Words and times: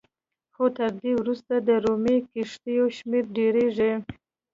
خو 0.55 0.65
تر 0.77 0.89
دې 1.01 1.11
وروسته 1.21 1.53
د 1.67 1.69
رومي 1.85 2.17
کښتیو 2.31 2.85
شمېر 2.97 3.23
ډېرېږي 3.35 3.93